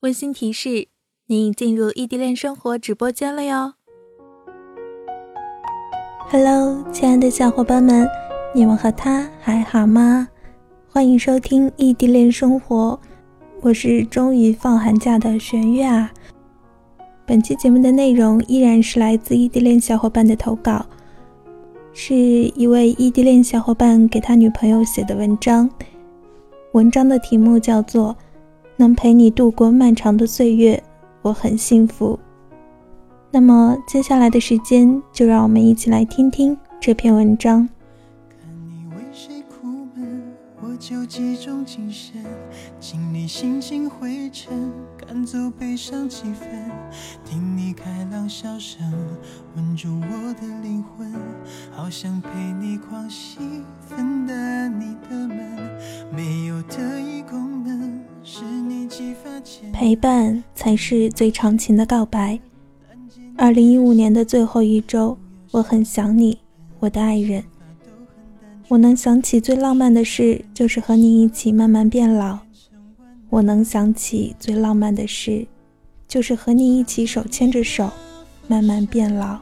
[0.00, 0.88] 温馨提示：
[1.26, 3.72] 您已进入异地恋生活直播间了哟。
[6.28, 8.06] Hello，亲爱的小伙伴们，
[8.54, 10.28] 你们和他还好吗？
[10.86, 13.00] 欢迎收听异地恋生活，
[13.62, 16.12] 我是终于放寒假的玄月啊。
[17.24, 20.84] 本期节目的内容依然是来自异地恋小伙伴的投稿，
[21.94, 25.70] 是一位异地恋小伙伴给他女朋友写的文章，
[26.72, 28.14] 文章的题目叫做。
[28.78, 30.82] 能陪你度过漫长的岁月，
[31.22, 32.18] 我很幸福。
[33.30, 37.68] 那么接下来的时间，就让我们一起来听听这篇文章。
[38.28, 40.22] 看你为谁苦闷，
[40.60, 42.22] 我就集中精神，
[42.78, 46.46] 清理心情灰尘，赶走悲伤气氛，
[47.24, 48.80] 听你开朗笑声，
[49.56, 51.12] 温住我的灵魂，
[51.72, 52.28] 好想陪
[52.60, 53.38] 你狂喜，
[53.80, 55.58] 分担你的闷，
[56.14, 58.00] 没有特异功能。
[58.28, 58.44] 是
[59.72, 62.38] 陪伴才是最长情的告白。
[63.36, 65.16] 二零一五年的最后一周，
[65.50, 66.38] 我很想你，
[66.78, 67.42] 我的爱人。
[68.68, 72.38] 我能想起最浪漫的事，就是和你一起慢慢变老。
[73.28, 75.46] 我能想起最浪漫的事，
[76.08, 77.90] 就是和你一起手牵着手，
[78.48, 79.38] 慢慢变老。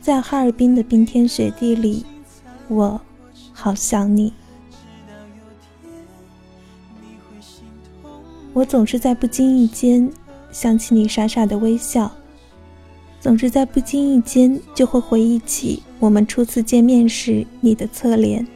[0.00, 2.04] 在哈尔滨的冰天雪地里，
[2.68, 3.00] 我
[3.52, 4.32] 好想你。
[8.52, 10.10] 我总是在不经意间
[10.50, 12.10] 想起你傻傻的微笑，
[13.18, 18.46] 总是在不经意间就会回忆起我们初次见面时你的侧脸，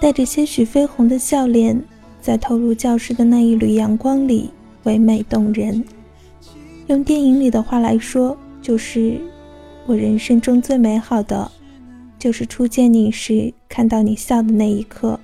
[0.00, 1.80] 带着些许绯红的笑脸，
[2.20, 4.50] 在投入教室的那一缕阳光里
[4.82, 5.84] 唯美动人。
[6.88, 9.20] 用电影里的话来说，就是
[9.86, 11.50] 我人生中最美好的，
[12.18, 15.20] 就是初见你时看到你笑的那一刻，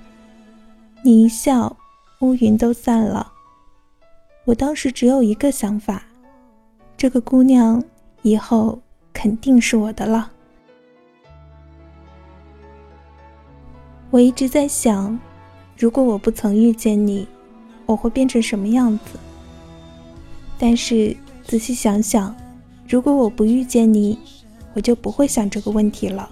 [1.03, 1.75] 你一笑，
[2.21, 3.33] 乌云都散了。
[4.51, 6.03] 我当时只有一个想法，
[6.97, 7.81] 这个姑娘
[8.21, 8.77] 以后
[9.13, 10.29] 肯定是我的了。
[14.09, 15.17] 我一直在想，
[15.77, 17.25] 如果我不曾遇见你，
[17.85, 19.17] 我会变成什么样子？
[20.59, 21.15] 但是
[21.45, 22.35] 仔细想想，
[22.85, 24.19] 如果我不遇见你，
[24.73, 26.29] 我就不会想这个问题了。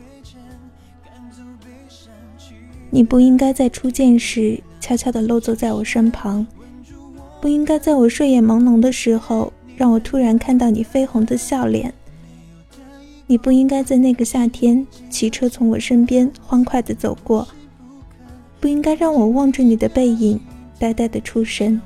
[2.89, 6.45] 你不应该在初见时悄悄地漏坐在我身旁。
[7.41, 11.93] 不应该在我睡眼朦胧的时候，让我突然看到你绯红的笑脸。
[13.27, 17.47] 你不应该在那个夏天骑车从我身边欢快地走过。
[18.59, 20.37] 不应该让我望着你的背影，
[20.77, 21.81] 呆呆地出神。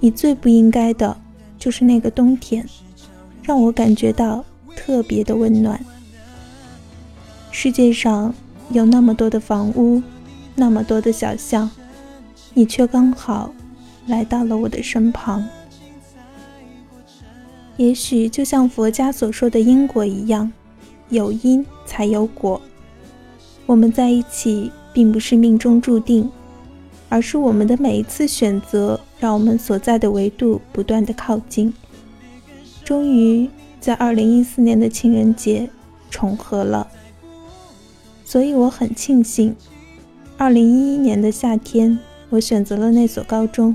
[0.00, 1.16] 你最不应该的，
[1.58, 2.66] 就是那个冬天，
[3.42, 4.44] 让我感觉到
[4.74, 5.80] 特别的温暖。
[7.50, 8.34] 世界上
[8.68, 10.02] 有那么多的房屋，
[10.54, 11.70] 那么多的小巷，
[12.52, 13.50] 你却刚好。
[14.06, 15.46] 来到了我的身旁，
[17.76, 20.52] 也许就像佛家所说的因果一样，
[21.08, 22.60] 有因才有果。
[23.66, 26.30] 我们在一起，并不是命中注定，
[27.08, 31.74] 而是我们的每一次选择，让我们所在的维度不断的靠近。
[32.84, 33.50] 终于
[33.80, 35.68] 在二零一四年的情人节
[36.08, 36.86] 重合了，
[38.24, 39.56] 所以我很庆幸，
[40.38, 41.98] 二零一一年的夏天，
[42.30, 43.74] 我选择了那所高中。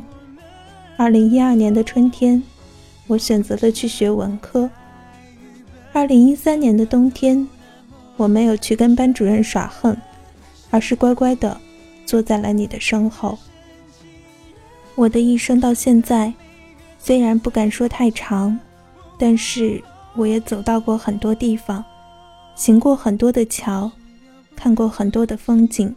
[1.02, 2.44] 二零一二年的春天，
[3.08, 4.70] 我选择了去学文科。
[5.92, 7.48] 二零一三年的冬天，
[8.18, 9.98] 我没有去跟班主任耍横，
[10.70, 11.58] 而是乖乖的
[12.06, 13.36] 坐在了你的身后。
[14.94, 16.32] 我的一生到现在，
[17.00, 18.60] 虽然不敢说太长，
[19.18, 19.84] 但是
[20.16, 21.84] 我也走到过很多地方，
[22.54, 23.92] 行过很多的桥，
[24.56, 25.96] 看过很多的风景，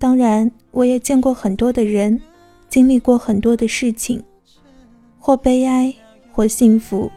[0.00, 2.20] 当然，我也见过很多的人。
[2.70, 4.22] 经历过很多的事情，
[5.18, 5.92] 或悲哀，
[6.32, 7.10] 或幸福，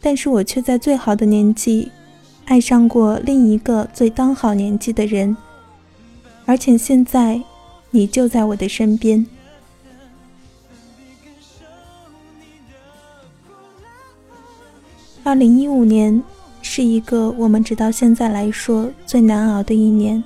[0.00, 1.90] 但是我却在最好的年纪，
[2.44, 5.34] 爱上过另一个最当好年纪的人，
[6.44, 7.42] 而且现在，
[7.90, 9.26] 你就在我的身边。
[15.24, 16.22] 二零一五年
[16.60, 20.22] 是一个我们直到现在来说最难熬的一年。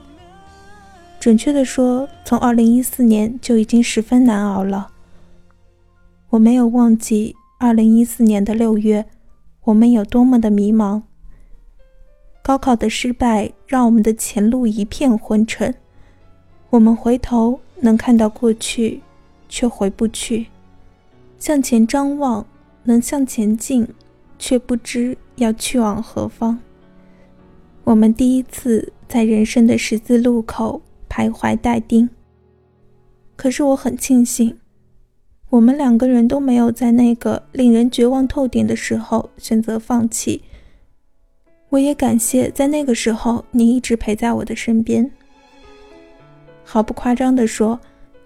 [1.20, 4.90] 准确的说，从二零一四年就已经十分难熬了。
[6.30, 9.04] 我没有忘记二零一四年的六月，
[9.64, 11.02] 我们有多么的迷茫。
[12.42, 15.74] 高考的失败让我们的前路一片昏沉，
[16.70, 19.02] 我们回头能看到过去，
[19.46, 20.46] 却回不去；
[21.38, 22.46] 向前张望，
[22.84, 23.86] 能向前进，
[24.38, 26.58] 却不知要去往何方。
[27.84, 30.80] 我们第一次在人生的十字路口。
[31.10, 32.08] 徘徊待定。
[33.36, 34.56] 可是我很庆幸，
[35.48, 40.42] 我们两个人都没有在那个令人绝望透顶的时候选择放弃。
[41.70, 45.10] 我也感谢在那个时候你一直陪在我的身边。
[46.64, 47.78] 毫不夸张地说，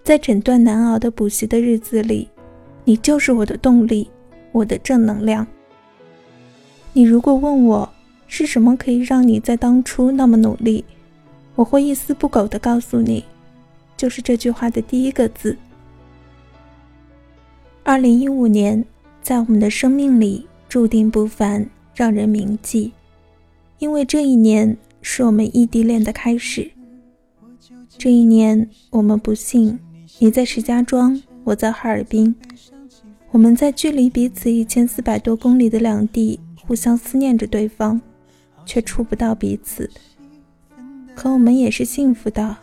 [0.03, 2.29] 在整段难熬的补习的日子里，
[2.85, 4.11] 你就是我的动力，
[4.53, 5.47] 我的正能量。
[6.93, 7.89] 你如果问我
[8.27, 10.85] 是什么可以让你在当初那么努力，
[11.55, 13.25] 我会一丝不苟地告诉你，
[13.97, 15.57] 就是这句话的第一个字。
[17.83, 18.85] 二零一五年，
[19.23, 22.93] 在我们的生命里注定不凡，让人铭记。
[23.79, 26.71] 因为这一年是我们异地恋的开始。
[27.97, 29.79] 这一年，我们不幸，
[30.19, 32.35] 你在石家庄，我在哈尔滨，
[33.31, 38.01] 我们在距离彼此一千四百多公里的两地，互相思念着对方，
[38.65, 39.89] 却触不到彼此。
[41.15, 42.57] 可我们也是幸福的，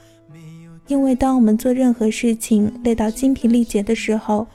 [0.87, 4.47] 因为当我们做任何事情累到精疲力竭的时候。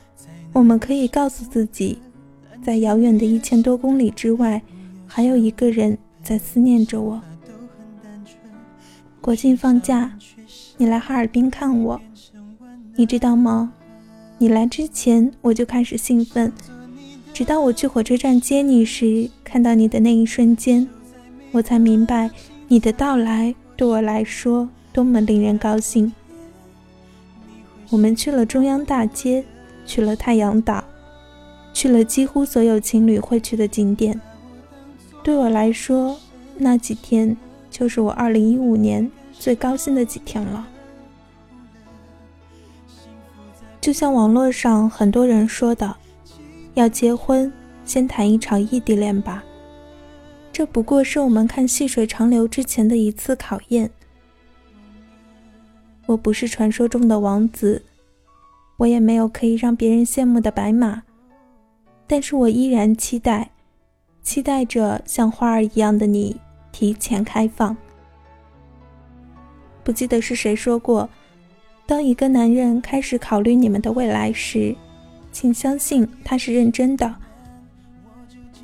[0.53, 1.99] 我们可以告诉自己，
[2.65, 4.63] 在遥远的一千多公里之外，
[5.07, 7.21] 还有一个人在思念着我。
[9.21, 10.17] 国庆放假，
[10.79, 12.01] 你来哈尔滨看我，
[12.95, 13.71] 你知道吗？
[14.39, 16.51] 你来之前我就开始兴奋，
[17.35, 20.89] 直到我去火车站接你时，看到你的那一瞬间，
[21.53, 22.31] 我才明白
[22.67, 26.13] 你的到来对我来说多么令人高兴。
[27.91, 29.45] 我们去了中央大街。
[29.89, 30.83] 去了太阳岛，
[31.73, 34.21] 去了几乎所有情侣会去的景点。
[35.23, 36.19] 对我来说，
[36.57, 37.37] 那几天
[37.71, 40.67] 就是我2015年最高兴的几天了。
[43.81, 45.97] 就像网络上很多人说的，
[46.75, 47.53] 要结婚，
[47.85, 49.45] 先谈一场异地恋吧。
[50.57, 53.91] 这不过是我们看细水长流之前的一次考验。
[56.07, 57.85] 我不是传说中的王子。
[58.79, 61.03] 我也没有可以让别人羡慕的白马，
[62.07, 63.51] 但是我依然期待，
[64.23, 66.35] 期待着像花儿一样的你
[66.73, 67.77] 提前开放。
[69.85, 71.07] 不记得是谁说过，
[71.85, 74.75] 当一个男人开始考虑你们的未来时，
[75.31, 77.15] 请相信他是认真的。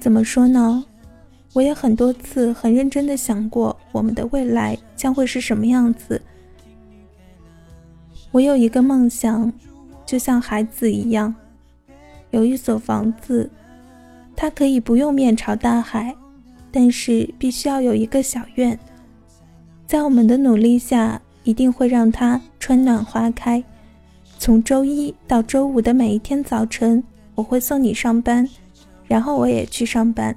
[0.01, 0.83] 怎么说呢？
[1.53, 6.21] 我也很多次很认真的想过，我们的未来将会是什么样子。
[8.31, 9.53] 我有一个梦想。
[10.05, 11.35] 就像孩子一样，
[12.33, 13.49] 有一所房子，
[14.37, 16.15] 它可以不用面朝大海，
[16.71, 18.79] 但是必须要有一个小院。
[19.87, 23.65] 在我们的努力下，一定会让它春暖花开。
[24.39, 27.03] 从周一到周五的每一天早晨，
[27.35, 28.47] 我会送你上班，
[29.07, 30.37] 然后我也去上班。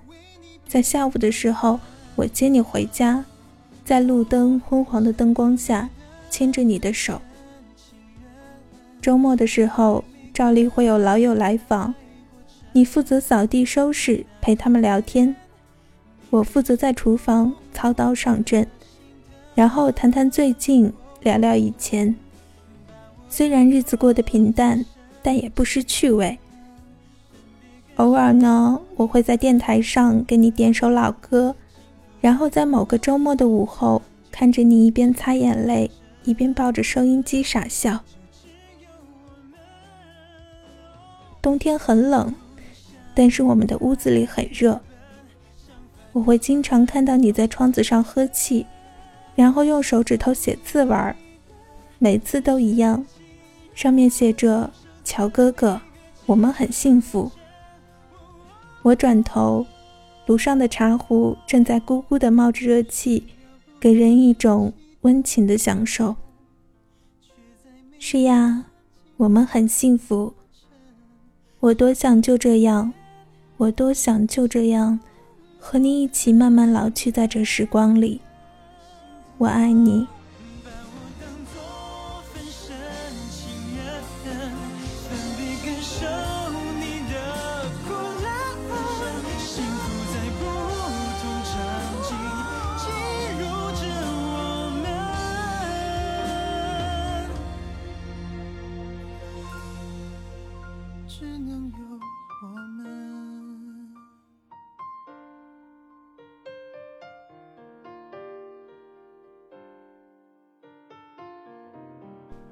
[0.67, 1.79] 在下午的时候，
[2.15, 3.23] 我接你回家，
[3.83, 5.89] 在路灯昏黄的灯光下，
[6.29, 7.21] 牵着你的手。
[9.01, 10.03] 周末的时候，
[10.33, 11.93] 照例会有老友来访，
[12.73, 15.33] 你负责扫地收拾，陪他们聊天；
[16.29, 18.67] 我负责在厨房操刀上阵，
[19.53, 20.91] 然后谈谈最近，
[21.21, 22.15] 聊聊以前。
[23.29, 24.83] 虽然日子过得平淡，
[25.21, 26.37] 但也不失趣味。
[27.97, 31.55] 偶尔呢，我会在电台上给你点首老歌，
[32.19, 35.89] 然后在某个周末的午后，看着你一边擦眼泪，
[36.25, 37.97] 一边抱着收音机傻笑。
[41.41, 42.35] 冬天很冷，
[43.13, 44.81] 但是我们的屋子里很热。
[46.11, 48.65] 我会经常看到你在窗子上呵气，
[49.35, 51.15] 然后用手指头写字玩儿，
[51.97, 53.05] 每次都一样，
[53.73, 54.69] 上面写着
[55.05, 55.79] “乔哥哥，
[56.25, 57.31] 我们很幸福”。
[58.85, 59.65] 我转头，
[60.27, 63.23] 炉上的茶壶正在咕咕的冒着热气，
[63.79, 66.15] 给人一种温情的享受。
[67.97, 68.65] 是呀，
[69.17, 70.31] 我们很幸福。
[71.59, 72.93] 我多想就这样，
[73.57, 74.99] 我多想就这样，
[75.57, 78.21] 和你一起慢慢老去在这时光里。
[79.39, 80.05] 我爱你。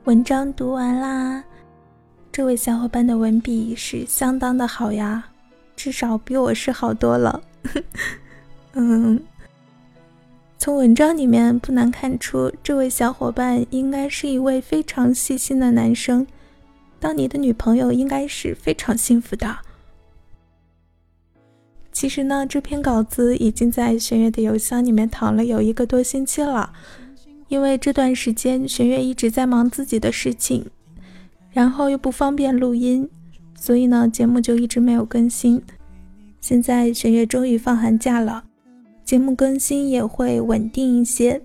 [0.06, 1.42] 文章读完啦，
[2.30, 5.24] 这位小伙伴的文笔是相当的好呀，
[5.78, 7.42] 至少比我是好多了。
[8.74, 9.18] 嗯，
[10.58, 16.28] 从文章里面不难看出，这位小伙伴应该是一位非常细心的男生。
[17.00, 19.56] 当你的女朋友应该是非常幸福的。
[21.94, 26.74] 其实呢，这篇稿子已经在玄月的邮箱里面躺了有一个多星期了，
[27.54, 30.66] 因为这段时间玄月一直在忙自己的事情，
[31.52, 33.08] 然后又不方便录音，
[33.54, 35.62] 所以呢，节目就一直没有更新。
[36.42, 38.46] 现在玄月终于放寒假了，
[39.06, 41.40] 节目更新也会稳定一些。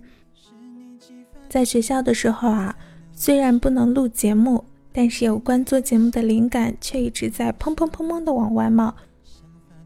[1.47, 2.75] 在学校的时候啊，
[3.13, 8.95] 虽然不能录节目，但是有关做节目的灵感却一直在砰砰砰砰的往外冒。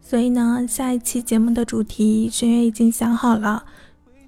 [0.01, 3.65] 所以呢，下一期节目的主题，玄月已经想好了，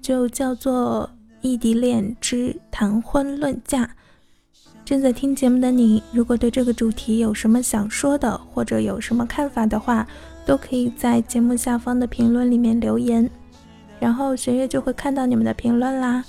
[0.01, 1.09] 就叫做
[1.45, 3.83] 《异地恋之谈婚论嫁》。
[4.83, 10.07] 正在听节目的你，如果对这个主题有什么想说的，或者有什么看法的话，
[10.43, 13.29] 都可以在节目下方的评论里面留言，
[13.99, 16.25] 然后玄月就会看到你们的评论啦。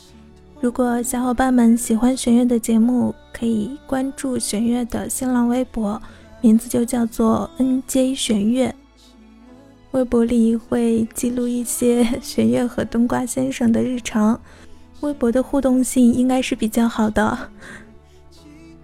[0.61, 5.99] 如果小伙伴们喜欢玄月的节目，可以关注玄月的新浪微博，
[6.42, 8.75] 名字就叫做 NJ 玄月。
[9.92, 14.38] 微博里会记录一些玄月和冬瓜先生的日常，
[15.00, 17.50] 微博的互动性应该是比较好的。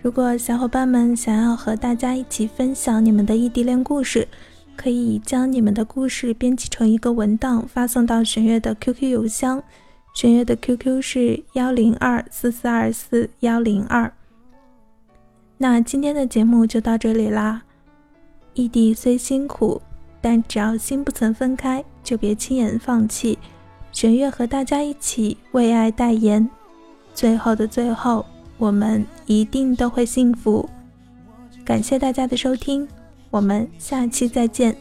[0.01, 4.27] 如果小伙伴们想要和大家一起分享你们的异地恋故事，
[4.77, 9.63] 可以将你们的故事编辑成一个文档发送到玄月的 QQ 邮箱，
[10.15, 14.13] 玄月的 QQ 是幺零二四四二四幺零二。
[15.59, 17.63] 那今天的节目就到这里啦，
[18.55, 19.81] 异地虽辛苦。
[20.25, 23.37] 但只要心不曾分开，就别轻言放弃。
[23.93, 26.49] 玄月和大家一起为爱代言，
[27.15, 28.25] 最后的最后，
[28.59, 30.69] 我们一定都会幸福。
[31.65, 32.89] 感谢大家的收听，
[33.31, 34.75] 我们下期再见，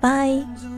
[0.00, 0.28] 拜。
[0.56, 0.76] 情